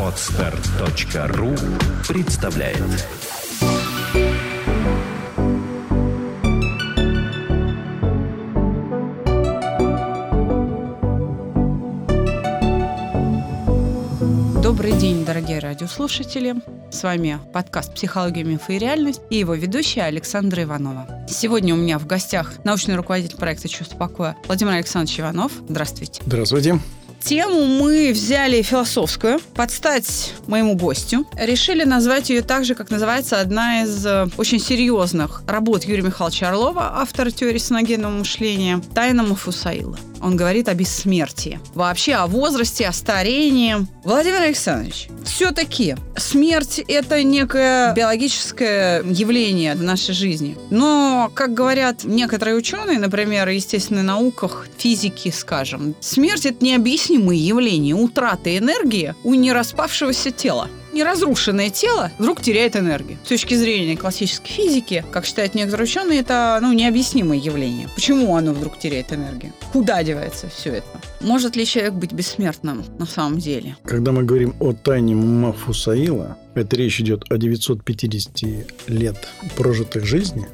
[0.00, 1.52] Отстар.ру
[2.06, 2.78] представляет
[14.62, 16.54] Добрый день, дорогие радиослушатели.
[16.92, 21.26] С вами подкаст «Психология, мифы и реальность» и его ведущая Александра Иванова.
[21.28, 25.50] Сегодня у меня в гостях научный руководитель проекта «Чувство покоя» Владимир Александрович Иванов.
[25.68, 26.22] Здравствуйте.
[26.24, 26.78] Здравствуйте.
[27.26, 31.26] Тему мы взяли философскую, под стать моему гостю.
[31.36, 36.50] Решили назвать ее так же, как называется одна из э, очень серьезных работ Юрия Михайловича
[36.50, 39.98] Орлова, автора теории саногенного мышления «Тайна Мафусаила».
[40.26, 41.60] Он говорит о бессмертии.
[41.72, 43.76] Вообще о возрасте, о старении.
[44.02, 50.56] Владимир Александрович, все-таки смерть– это некое биологическое явление в нашей жизни.
[50.70, 57.94] Но, как говорят некоторые ученые, например, в естественных науках, физики, скажем, смерть– это необъяснимое явление
[57.94, 63.18] утраты энергии у нераспавшегося тела неразрушенное тело вдруг теряет энергию.
[63.24, 67.88] С точки зрения классической физики, как считают некоторые ученые, это ну, необъяснимое явление.
[67.94, 69.52] Почему оно вдруг теряет энергию?
[69.72, 71.00] Куда девается все это?
[71.20, 73.76] Может ли человек быть бессмертным на самом деле?
[73.84, 80.46] Когда мы говорим о тайне Мафусаила, это речь идет о 950 лет прожитых жизни,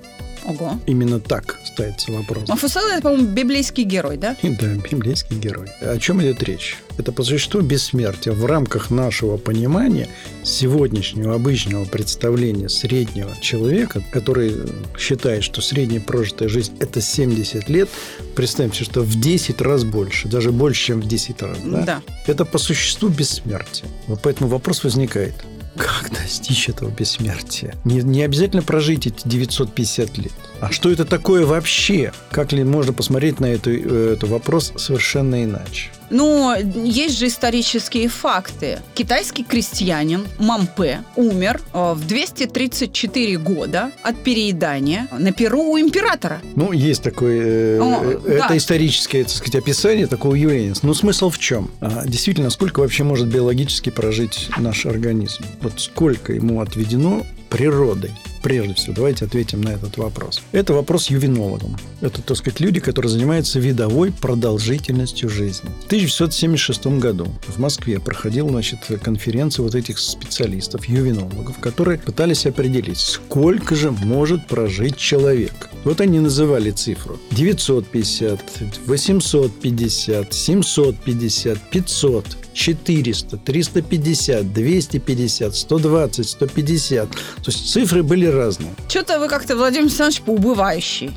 [0.44, 0.78] Ого.
[0.86, 2.48] Именно так ставится вопрос.
[2.48, 4.36] Мафусаил это, по-моему, библейский герой, да?
[4.42, 5.68] Да, библейский герой.
[5.80, 6.78] О чем идет речь?
[6.98, 8.34] Это по существу бессмертие.
[8.34, 10.08] В рамках нашего понимания
[10.42, 14.54] сегодняшнего обычного представления среднего человека, который
[14.98, 17.88] считает, что средняя прожитая жизнь– это 70 лет,
[18.34, 21.58] представьте, что в 10 раз больше, даже больше, чем в 10 раз.
[21.64, 21.82] Да.
[21.82, 22.02] Да.
[22.26, 23.88] Это по существу бессмертие.
[24.22, 25.34] Поэтому вопрос возникает–
[25.76, 27.74] как достичь этого бессмертия?
[27.84, 30.32] Не, не обязательно прожить эти 950 лет.
[30.60, 32.12] А что это такое вообще?
[32.30, 35.90] Как ли можно посмотреть на эту, э, этот вопрос совершенно иначе?
[36.12, 38.78] Но есть же исторические факты.
[38.94, 46.40] Китайский крестьянин Мампе умер э, в 234 года от переедания на перу у императора.
[46.54, 47.78] Ну, есть такое...
[47.78, 48.56] Э, О, это да.
[48.56, 50.74] историческое, так сказать, описание такого явления.
[50.82, 51.70] Но смысл в чем?
[51.80, 55.44] А, действительно, сколько вообще может биологически прожить наш организм?
[55.62, 58.10] Вот сколько ему отведено природой?
[58.42, 60.42] Прежде всего, давайте ответим на этот вопрос.
[60.50, 61.76] Это вопрос ювенологам.
[62.00, 65.70] Это, так сказать, люди, которые занимаются видовой продолжительностью жизни.
[65.82, 72.98] В 1976 году в Москве проходила значит, конференция вот этих специалистов, ювенологов, которые пытались определить,
[72.98, 75.70] сколько же может прожить человек.
[75.84, 78.40] Вот они называли цифру 950,
[78.86, 87.10] 850, 750, 500, 400, 350, 250, 120, 150.
[87.10, 88.72] То есть цифры были разные.
[88.92, 91.12] Что-то вы как-то, Владимир Александрович, поубывающий.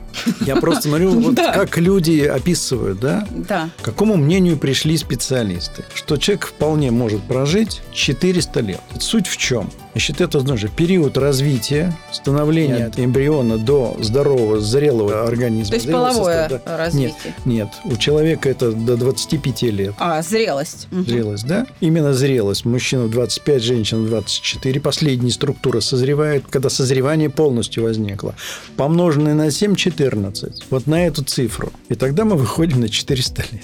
[0.46, 1.52] Я просто смотрю, вот Да.
[1.52, 3.28] как люди описывают, да?
[3.31, 3.69] Да.
[3.81, 5.84] К какому мнению пришли специалисты?
[5.94, 8.80] Что человек вполне может прожить 400 лет.
[9.02, 9.69] Суть в чем?
[9.91, 15.69] Значит, это значит, период развития, становления от эмбриона до здорового, зрелого организма.
[15.69, 16.78] То есть зрелого половое состава, да.
[16.78, 17.34] развитие.
[17.46, 19.94] Нет, нет, у человека это до 25 лет.
[19.97, 20.90] А, зрелость.
[20.91, 21.66] Зрелость, да?
[21.80, 22.66] Именно зрелость.
[22.66, 24.81] Мужчина в 25, женщина в 24.
[24.81, 28.36] Последняя структура созревает, когда созревание полностью возникло.
[28.78, 30.66] Помноженное на 7– 14.
[30.70, 31.72] Вот на эту цифру.
[31.90, 33.64] И тогда мы выходим на 400 лет.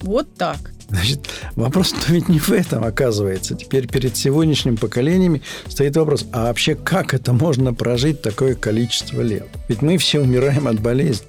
[0.00, 0.58] Вот так.
[0.88, 1.20] Значит,
[1.56, 3.54] вопрос ведь не в этом, оказывается.
[3.54, 9.48] Теперь перед сегодняшним поколениями стоит вопрос, а вообще как это можно прожить такое количество лет?
[9.68, 11.26] Ведь мы все умираем от болезни.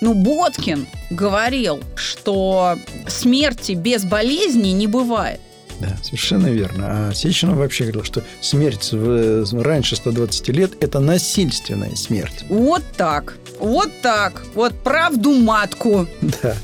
[0.00, 5.40] Ну, Боткин говорил, что смерти без болезни не бывает.
[5.80, 7.08] Да, совершенно верно.
[7.08, 12.44] А Сеченов вообще говорил, что смерть в- раньше 120 лет– это насильственная смерть.
[12.48, 13.36] Вот так.
[13.58, 14.42] Вот так.
[14.54, 16.06] Вот правду матку.
[16.42, 16.56] Да.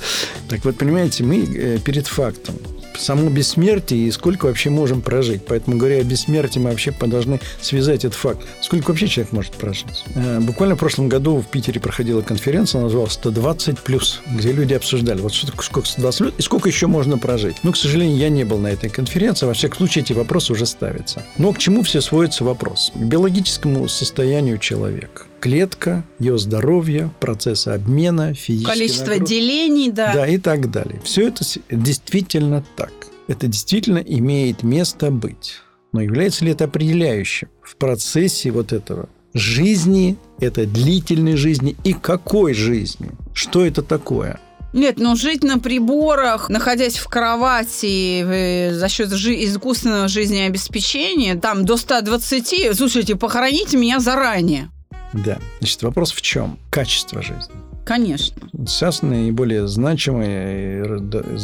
[0.49, 2.55] Так вот, понимаете, мы э, перед фактом.
[2.99, 5.45] Само бессмертие и сколько вообще можем прожить.
[5.47, 8.47] Поэтому, говоря о бессмертии, мы вообще должны связать этот факт.
[8.61, 10.05] Сколько вообще человек может прожить?
[10.15, 14.75] Э, Буквально в прошлом году в Питере проходила конференция, она называлась «120 плюс», где люди
[14.75, 17.57] обсуждали, вот сколько 120 лет и сколько еще можно прожить.
[17.63, 19.47] Но, к сожалению, я не был на этой конференции.
[19.47, 21.23] Во всяком случае, эти вопросы уже ставятся.
[21.39, 22.93] Но к чему все сводится вопрос?
[22.95, 25.23] К биологическому состоянию человека.
[25.43, 29.35] Клетка, ее здоровье, процессы обмена, физические Количество нагрузки.
[29.35, 30.15] делений, да.
[30.15, 31.01] Да, и так далее.
[31.03, 32.93] Все это действительно так.
[33.27, 35.55] Это действительно имеет место быть.
[35.93, 42.55] Но является ли это определяющим в процессе вот этого жизни, это длительной жизни и какой
[42.55, 43.11] жизни?
[43.35, 44.39] Что это такое?
[44.73, 51.65] Нет, ну жить на приборах, находясь в кровати э, за счет жи- искусственного жизнеобеспечения, там
[51.65, 54.71] до 120, слушайте, похороните меня заранее.
[55.13, 55.39] Да.
[55.61, 56.59] Значит, вопрос в чем?
[56.71, 57.55] Качество жизни.
[57.85, 58.37] Конечно.
[58.67, 60.83] Сейчас наиболее значимый,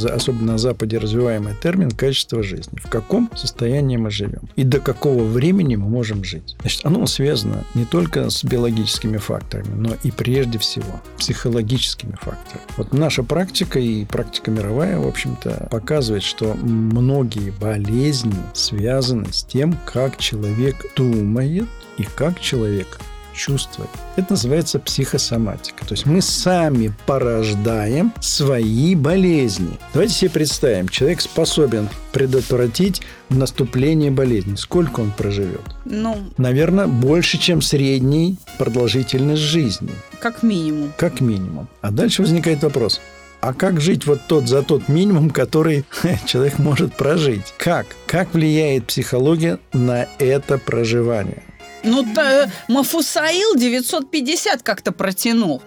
[0.08, 2.78] особенно на Западе развиваемый термин «качество жизни».
[2.78, 4.48] В каком состоянии мы живем?
[4.54, 6.54] И до какого времени мы можем жить?
[6.60, 12.64] Значит, оно связано не только с биологическими факторами, но и прежде всего психологическими факторами.
[12.76, 19.76] Вот наша практика и практика мировая, в общем-то, показывает, что многие болезни связаны с тем,
[19.84, 23.00] как человек думает и как человек
[23.38, 23.90] чувствовать.
[24.16, 25.86] Это называется психосоматика.
[25.86, 29.78] То есть мы сами порождаем свои болезни.
[29.94, 33.00] Давайте себе представим, человек способен предотвратить
[33.30, 34.56] наступление болезни.
[34.56, 35.62] Сколько он проживет?
[35.84, 39.90] Ну, Наверное, больше, чем средний продолжительность жизни.
[40.20, 40.92] как минимум.
[40.96, 41.68] Как минимум.
[41.80, 43.00] А дальше возникает вопрос.
[43.40, 45.84] А как жить вот тот за тот минимум, который
[46.26, 47.54] человек может прожить?
[47.56, 47.86] Как?
[48.06, 51.44] Как влияет психология на это проживание?
[51.84, 55.62] Ну, да, Мафусаил 950 как-то протянул.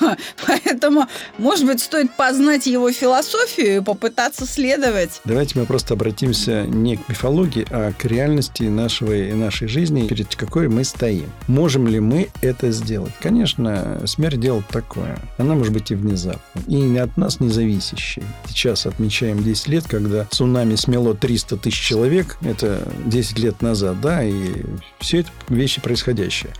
[0.46, 1.06] Поэтому,
[1.38, 5.20] может быть, стоит познать его философию и попытаться следовать.
[5.24, 10.68] Давайте мы просто обратимся не к мифологии, а к реальности нашего, нашей жизни, перед какой
[10.68, 11.30] мы стоим.
[11.48, 13.12] Можем ли мы это сделать?
[13.20, 15.18] Конечно, смерть делает такое.
[15.38, 18.22] Она может быть и внезапной, и от нас не зависящей.
[18.48, 22.38] Сейчас отмечаем 10 лет, когда цунами смело 300 тысяч человек.
[22.42, 24.62] Это 10 лет назад, да, и
[25.00, 26.52] все это вещи происходящие.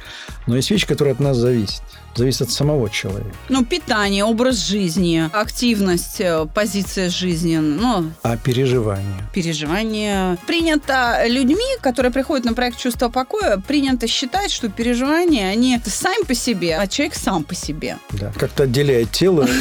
[0.47, 1.83] Но есть вещи, которые от нас зависят
[2.17, 3.31] зависит от самого человека.
[3.49, 8.11] Ну, питание, образ жизни, активность, э, позиция жизни, ну...
[8.23, 9.29] А переживания?
[9.33, 10.39] Переживания.
[10.47, 16.35] Принято людьми, которые приходят на проект «Чувство покоя», принято считать, что переживания, они сами по
[16.35, 17.99] себе, а человек сам по себе.
[18.11, 19.47] Да, как-то отделяет тело.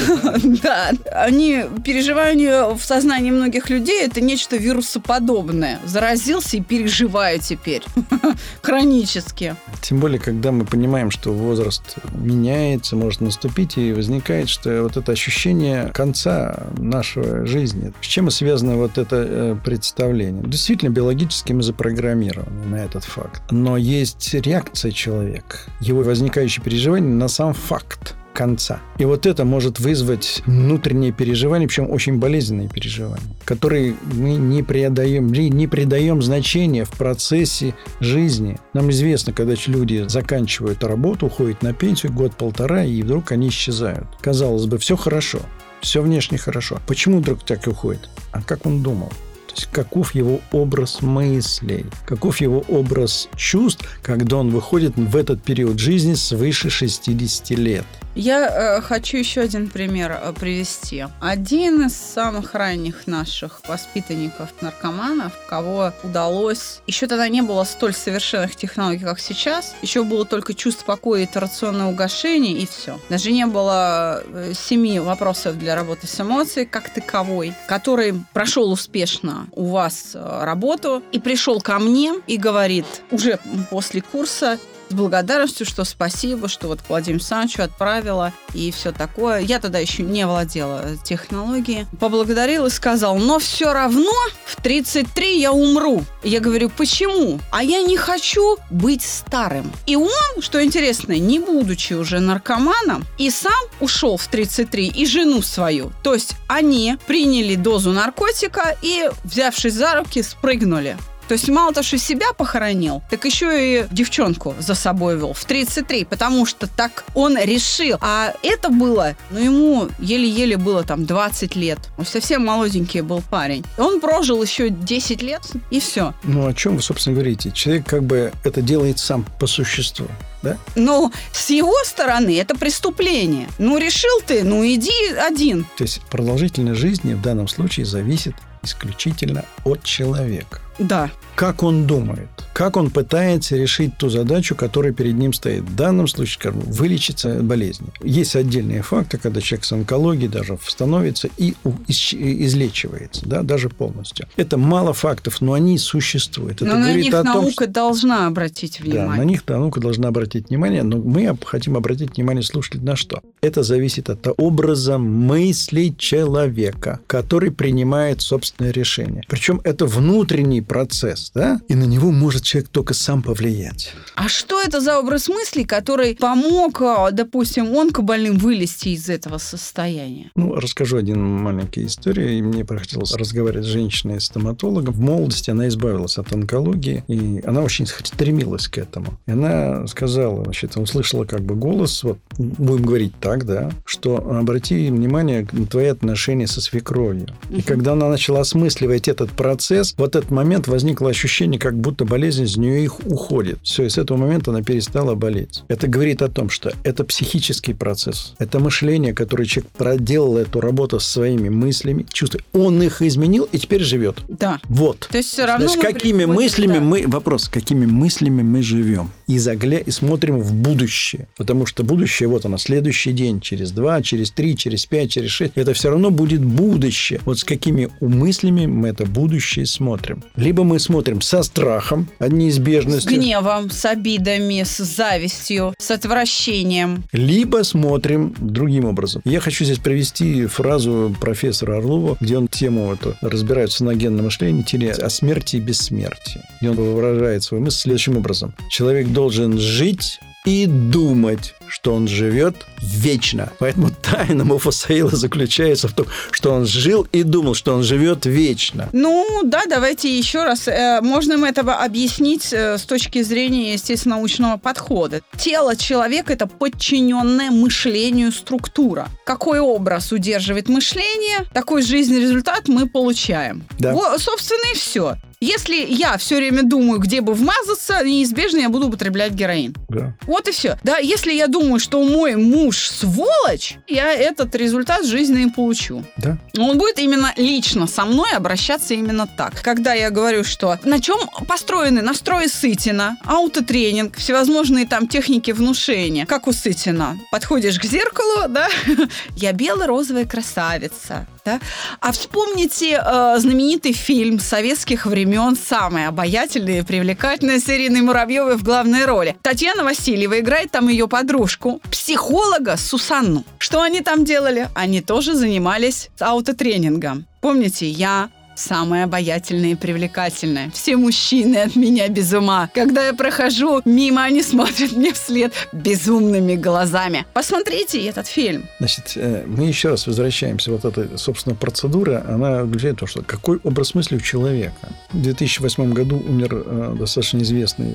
[0.63, 5.79] Да, они, переживания в сознании многих людей, это нечто вирусоподобное.
[5.85, 7.83] Заразился и переживаю теперь.
[8.61, 9.55] Хронически.
[9.81, 14.97] Тем более, когда мы понимаем, что возраст меняется, меняется, может наступить, и возникает, что вот
[14.97, 17.94] это ощущение конца нашей жизни.
[18.01, 20.44] С чем связано вот это э, представление?
[20.45, 23.42] Действительно, биологически мы запрограммированы на этот факт.
[23.51, 28.81] Но есть реакция человека, его возникающие переживания на сам факт конца.
[28.99, 35.31] И вот это может вызвать внутренние переживания, причем очень болезненные переживания, которые мы не предаем,
[35.31, 38.59] не придаем значения в процессе жизни.
[38.73, 44.07] Нам известно, когда люди заканчивают работу, уходят на пенсию год-полтора, и вдруг они исчезают.
[44.21, 45.39] Казалось бы, все хорошо,
[45.81, 46.79] все внешне хорошо.
[46.88, 48.09] Почему вдруг так уходит?
[48.31, 49.11] А как он думал?
[49.55, 55.79] Есть каков его образ мыслей, каков его образ чувств, когда он выходит в этот период
[55.79, 57.85] жизни свыше 60 лет.
[58.15, 61.05] Я э, хочу еще один пример э, привести.
[61.19, 66.79] Один из самых ранних наших воспитанников-наркоманов, кого удалось...
[66.87, 69.75] Еще тогда не было столь совершенных технологий, как сейчас.
[69.81, 73.01] Еще было только чувство покоя и итерационное угошение, и все.
[73.09, 79.44] Даже не было э, семи вопросов для работы с эмоцией как таковой, который прошел успешно
[79.53, 83.39] у вас э, работу и пришел ко мне и говорит уже
[83.69, 84.59] после курса,
[84.89, 89.39] с благодарностью, что спасибо, что вот Владимир Санчу отправила и все такое.
[89.39, 91.87] Я тогда еще не владела технологией.
[91.99, 94.11] Поблагодарил и сказал, но все равно
[94.45, 96.03] в 33 я умру.
[96.23, 97.39] Я говорю, почему?
[97.51, 99.71] А я не хочу быть старым.
[99.85, 105.41] И он, что интересно, не будучи уже наркоманом, и сам ушел в 33, и жену
[105.41, 105.91] свою.
[106.03, 110.97] То есть они приняли дозу наркотика и, взявшись за руки, спрыгнули.
[111.27, 113.48] То есть мало того, что себя похоронил, так еще
[113.82, 117.98] и девчонку за собой вел в 33, потому что так он решил.
[118.01, 121.79] А это было, ну, ему еле-еле было там 20 лет.
[121.98, 123.65] Он совсем молоденький был парень.
[123.77, 125.41] Он прожил еще 10 лет,
[125.72, 126.13] и все.
[126.24, 127.51] Ну, о чем вы, собственно, говорите?
[127.51, 130.08] Человек как бы это делает сам по существу.
[130.44, 130.58] Да?
[130.75, 133.48] Ну, с его стороны это преступление.
[133.58, 135.65] Ну, решил ты, ну, иди один.
[135.77, 140.60] То есть продолжительность жизни в данном случае зависит исключительно от человека.
[140.79, 141.10] Да.
[141.36, 145.63] Как он думает, как он пытается решить ту задачу, которая перед ним стоит.
[145.63, 147.88] В данном случае, скажем, вылечиться от болезни.
[148.01, 151.53] Есть отдельные факты, когда человек с онкологией даже становится и
[151.88, 154.27] излечивается, да, даже полностью.
[154.38, 156.62] Это мало фактов, но они существуют.
[156.62, 157.67] Это но на них том, наука что...
[157.67, 159.12] должна обратить внимание.
[159.12, 163.22] Да, на них наука должна обратить внимание, но мы хотим обратить внимание слушателей на что?
[163.41, 168.22] Это зависит от образа мысли человека, который принимает
[168.55, 169.24] собственное решение.
[169.27, 173.93] Причем это внутренний процесс, да, и на него может человек только сам повлиять.
[174.15, 180.31] А что это за образ мысли, который помог, а, допустим, онкобольным вылезти из этого состояния?
[180.35, 182.38] Ну, расскажу один маленький историю.
[182.38, 184.93] И мне приходилось разговаривать с женщиной-стоматологом.
[184.93, 189.19] В молодости она избавилась от онкологии, и она очень стремилась к этому.
[189.27, 194.89] И она сказала, значит, услышала как бы голос, вот будем говорить так, да, что обрати
[194.89, 197.27] внимание на твои отношения со свекровью.
[197.50, 202.43] И когда она начала осмысливать этот процесс, в этот момент возникло ощущение, как будто болезнь
[202.43, 203.57] из нее их уходит.
[203.63, 205.63] Все, и с этого момента она перестала болеть.
[205.67, 208.35] Это говорит о том, что это психический процесс.
[208.37, 212.43] Это мышление, которое человек проделал эту работу со своими мыслями, чувствами.
[212.53, 214.17] Он их изменил и теперь живет.
[214.27, 214.59] Да.
[214.65, 215.07] Вот.
[215.11, 216.81] То есть все равно мы какими мыслями да.
[216.81, 217.03] мы...
[217.07, 219.09] Вопрос, какими мыслями мы живем?
[219.27, 219.79] И, загля...
[219.79, 221.27] и смотрим в будущее.
[221.38, 225.53] Потому что будущее, вот оно, следующий день, через два, через три, через пять, через шесть.
[225.55, 227.20] Это все равно будет будущее.
[227.25, 230.24] Вот с какими мыслями мы это будущее смотрим.
[230.36, 233.10] Либо мы смотрим со страхом, от С неизбежности.
[233.10, 237.03] гневом, с обидами, с завистью, с отвращением.
[237.12, 239.22] Либо смотрим другим образом.
[239.25, 244.63] Я хочу здесь привести фразу профессора Орлова, где он тему эту разбирает в саногенном мышлении,
[245.01, 246.41] о смерти и бессмертии.
[246.62, 248.53] И он выражает свою мысль следующим образом.
[248.70, 253.51] Человек должен жить и думать, что он живет вечно.
[253.57, 258.88] Поэтому тайна Муфасаила заключается в том, что он жил и думал, что он живет вечно.
[258.93, 260.67] Ну, да, давайте еще раз.
[260.67, 265.22] Э, Можно им этого объяснить э, с точки зрения, естественно, научного подхода.
[265.36, 269.07] Тело человека– это подчиненная мышлению структура.
[269.25, 273.63] Какой образ удерживает мышление, такой жизненный результат мы получаем.
[273.79, 273.93] Да.
[273.95, 275.15] Во- собственно, и все.
[275.45, 279.75] Если я все время думаю, где бы вмазаться, неизбежно я буду употреблять героин.
[279.89, 280.15] Да.
[280.23, 280.79] Вот и все.
[280.83, 286.03] Да, если я думаю, что мой муж сволочь, я этот результат жизни и получу.
[286.17, 286.39] Да.
[286.57, 289.61] Он будет именно лично со мной обращаться именно так.
[289.61, 296.47] Когда я говорю, что на чем построены настрои Сытина, аутотренинг, всевозможные там техники внушения, как
[296.47, 297.19] у Сытина.
[297.29, 298.67] Подходишь к зеркалу, да,
[299.35, 301.59] я бело-розовая красавица, да.
[301.99, 308.63] А вспомните э, знаменитый фильм советских времен «Самая обаятельная и привлекательная» с Ириной Муравьевой в
[308.63, 309.36] главной роли.
[309.42, 313.44] Татьяна Васильева играет там ее подружку, психолога Сусанну.
[313.58, 314.70] Что они там делали?
[314.75, 317.25] Они тоже занимались аутотренингом.
[317.42, 320.71] Помните, я самая обаятельная и привлекательная.
[320.71, 322.69] Все мужчины от меня без ума.
[322.74, 327.25] Когда я прохожу мимо, они смотрят мне вслед безумными глазами.
[327.33, 328.65] Посмотрите этот фильм.
[328.79, 330.71] Значит, э, мы еще раз возвращаемся.
[330.71, 334.89] Вот эта, собственно, процедура, она включает то, что какой образ мысли у человека.
[335.12, 337.91] В 2008 году умер э, достаточно известный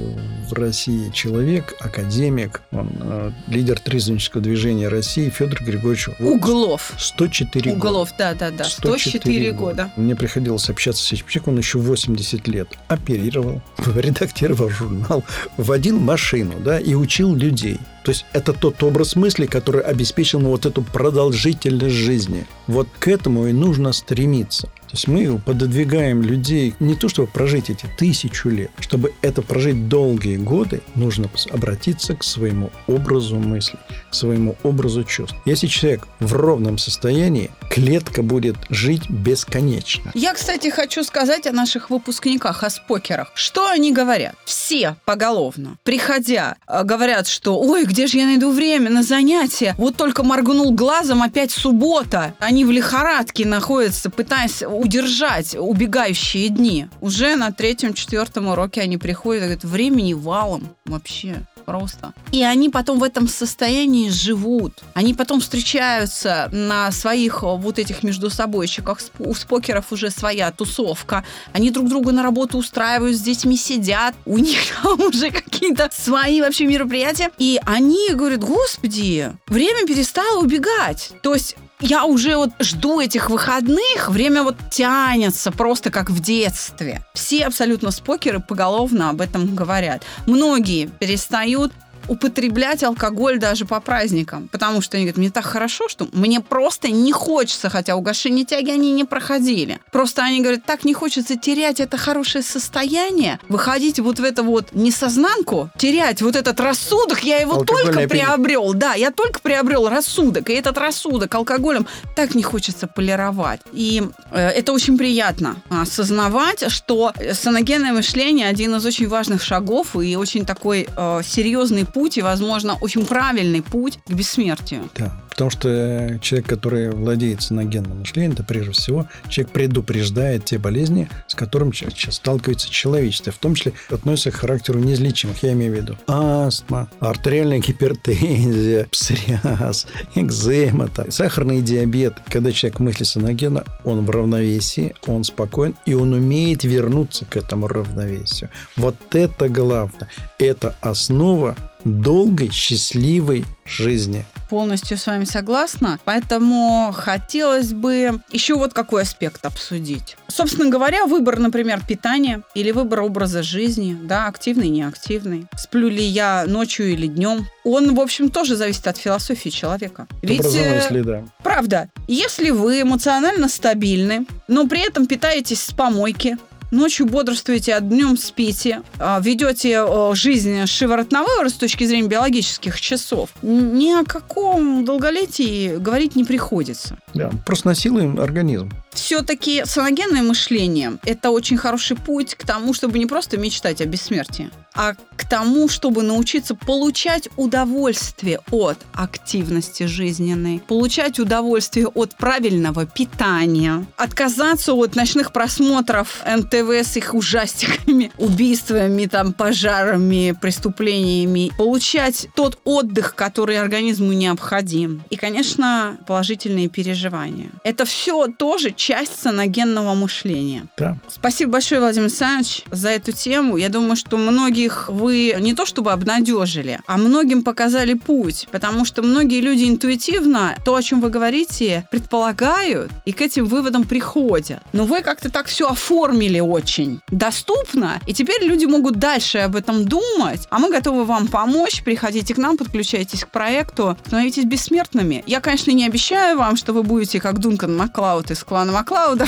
[0.48, 6.92] в России человек, академик, он э, лидер трезвеннического движения России Федор Григорьевич Углов.
[6.98, 7.88] 104 года.
[7.88, 8.64] Углов, да-да-да.
[8.64, 9.90] 104 года.
[9.96, 13.62] Мне приходилось общаться с человеком, он еще 80 лет оперировал,
[13.94, 15.24] редактировал журнал,
[15.56, 17.78] водил машину, да, и учил людей.
[18.04, 22.46] То есть это тот образ мысли, который обеспечил вот эту продолжительность жизни.
[22.66, 24.68] Вот к этому и нужно стремиться.
[24.90, 29.88] То есть мы пододвигаем людей не то, чтобы прожить эти тысячу лет, чтобы это прожить
[29.88, 33.78] долгие годы, нужно обратиться к своему образу мысли,
[34.10, 35.36] к своему образу чувств.
[35.44, 40.10] Если человек в ровном состоянии, клетка будет жить бесконечно.
[40.14, 43.30] Я, кстати, хочу сказать о наших выпускниках, о спокерах.
[43.34, 44.34] Что они говорят?
[44.44, 49.74] Все поголовно, приходя, э, говорят, что «Ой, где же я найду время на занятия?
[49.78, 52.34] Вот только моргнул глазом, опять суббота».
[52.40, 56.88] Они в лихорадке находятся, пытаясь удержать убегающие дни.
[57.00, 62.12] Уже на третьем-четвертом уроке они приходят и говорят, времени валом вообще просто.
[62.32, 64.72] И они потом в этом состоянии живут.
[64.94, 68.98] Они потом встречаются на своих э, вот этих между собойчиках.
[69.20, 71.24] У спокеров уже своя тусовка.
[71.52, 74.14] Они друг друга на работу устраивают, с детьми сидят.
[74.26, 77.30] У них там уже какие-то свои вообще мероприятия.
[77.38, 81.12] И они говорят, господи, время перестало убегать.
[81.22, 87.04] То есть я уже вот жду этих выходных, время вот тянется просто как в детстве.
[87.14, 90.02] Все абсолютно спокеры поголовно об этом говорят.
[90.26, 91.72] Многие перестают
[92.10, 96.88] употреблять алкоголь даже по праздникам, потому что они говорят, мне так хорошо, что мне просто
[96.88, 99.78] не хочется, хотя угошение тяги они не проходили.
[99.92, 104.72] Просто они говорят, так не хочется терять это хорошее состояние, выходить вот в это вот
[104.72, 110.54] несознанку, терять вот этот рассудок, я его только приобрел, да, я только приобрел рассудок, и
[110.54, 111.86] этот рассудок алкоголем
[112.16, 113.60] так не хочется полировать.
[113.72, 114.02] И
[114.32, 120.44] э, это очень приятно осознавать, что саногенное мышление один из очень важных шагов и очень
[120.44, 124.88] такой э, серьезный путь, и, возможно, очень правильный путь к бессмертию.
[124.96, 125.12] Да.
[125.40, 131.34] Потому что человек, который владеет саногенным мышлением, это прежде всего человек предупреждает те болезни, с
[131.34, 133.32] которыми сейчас сталкивается человечество.
[133.32, 135.42] В том числе относятся к характеру неизлечимых.
[135.42, 142.18] Я имею в виду астма, артериальная гипертензия, псориаз, экзема, сахарный диабет.
[142.28, 147.66] Когда человек мыслит саногенно, он в равновесии, он спокоен, и он умеет вернуться к этому
[147.66, 148.50] равновесию.
[148.76, 150.08] Вот это главное.
[150.38, 154.24] Это основа долгой, счастливой жизни.
[154.48, 156.00] Полностью с вами согласна.
[156.04, 160.16] Поэтому хотелось бы еще вот какой аспект обсудить.
[160.28, 165.46] Собственно говоря, выбор, например, питания или выбор образа жизни, да, активный, неактивный.
[165.56, 167.46] Сплю ли я ночью или днем?
[167.64, 170.08] Он, в общем, тоже зависит от философии человека.
[170.22, 171.24] Ведь, мысли, да.
[171.42, 176.36] правда, если вы эмоционально стабильны, но при этом питаетесь с помойки,
[176.70, 179.84] ночью бодрствуете, а днем спите, а, ведете
[180.14, 186.98] жизнь шиворот с точки зрения биологических часов, ни о каком долголетии говорить не приходится.
[187.14, 188.70] Да, просто насилуем организм.
[188.92, 194.50] Все-таки саногенное мышление– это очень хороший путь к тому, чтобы не просто мечтать о бессмертии,
[194.74, 203.86] а к тому, чтобы научиться получать удовольствие от активности жизненной, получать удовольствие от правильного питания,
[203.96, 213.14] отказаться от ночных просмотров НТВ с их ужастиками, убийствами, там, пожарами, преступлениями, получать тот отдых,
[213.14, 215.02] который организму необходим.
[215.10, 217.50] И, конечно, положительные переживания.
[217.62, 220.66] Это все тоже часть саногенного мышления.
[220.78, 220.96] Да.
[221.06, 223.58] Спасибо большое, Владимир Александрович, за эту тему.
[223.58, 229.02] Я думаю, что многих вы не то чтобы обнадежили, а многим показали путь, потому что
[229.02, 234.62] многие люди интуитивно то, о чем вы говорите, предполагают и к этим выводам приходят.
[234.72, 239.84] Но вы как-то так все оформили очень доступно, и теперь люди могут дальше об этом
[239.84, 241.82] думать, а мы готовы вам помочь.
[241.84, 245.22] Приходите к нам, подключайтесь к проекту, становитесь бессмертными.
[245.26, 249.26] Я, конечно, не обещаю вам, что вы будете как Дункан Маклауд из клана Маклауда,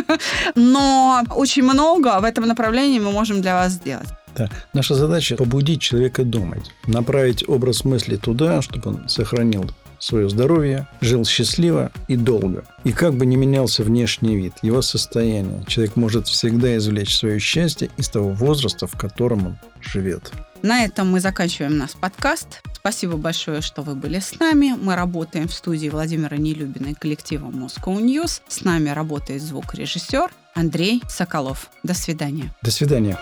[0.54, 4.08] но очень много в этом направлении мы можем для вас сделать.
[4.36, 4.48] Да.
[4.72, 11.24] Наша задача побудить человека думать, направить образ мысли туда, чтобы он сохранил свое здоровье, жил
[11.24, 12.64] счастливо и долго.
[12.82, 17.88] И как бы ни менялся внешний вид, его состояние, человек может всегда извлечь свое счастье
[17.96, 20.32] из того возраста, в котором он живет.
[20.62, 22.62] На этом мы заканчиваем наш подкаст.
[22.82, 24.74] Спасибо большое, что вы были с нами.
[24.76, 28.42] Мы работаем в студии Владимира Нелюбина и коллектива Moscow News.
[28.48, 31.70] С нами работает звукорежиссер Андрей Соколов.
[31.84, 32.52] До свидания.
[32.60, 33.20] До свидания.